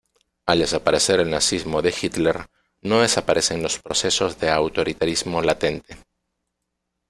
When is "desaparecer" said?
0.57-1.19